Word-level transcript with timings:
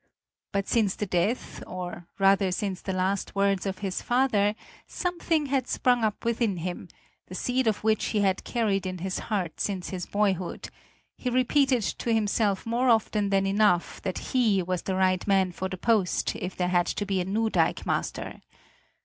But 0.51 0.67
since 0.67 0.95
the 0.95 1.05
death, 1.05 1.63
or 1.67 2.07
rather, 2.17 2.51
since 2.51 2.81
the 2.81 2.91
last 2.91 3.35
words 3.35 3.67
of 3.67 3.77
his 3.85 4.01
father, 4.01 4.55
something 4.87 5.45
had 5.45 5.67
sprung 5.67 6.03
up 6.03 6.25
within 6.25 6.57
him, 6.57 6.87
the 7.27 7.35
seed 7.35 7.67
of 7.67 7.83
which 7.83 8.05
he 8.05 8.21
had 8.21 8.43
carried 8.43 8.87
in 8.87 8.97
his 8.97 9.19
heart 9.29 9.59
since 9.59 9.89
his 9.89 10.07
boyhood; 10.07 10.71
he 11.19 11.29
repeated 11.29 11.83
to 11.83 12.11
himself 12.11 12.65
more 12.65 12.89
often 12.89 13.29
than 13.29 13.45
enough 13.45 14.01
that 14.01 14.33
he 14.33 14.63
was 14.63 14.81
the 14.81 14.95
right 14.95 15.27
man 15.27 15.51
for 15.51 15.69
the 15.69 15.77
post 15.77 16.35
if 16.35 16.55
there 16.55 16.69
had 16.69 16.87
to 16.87 17.05
be 17.05 17.21
a 17.21 17.25
new 17.25 17.51
dikemaster. 17.51 18.41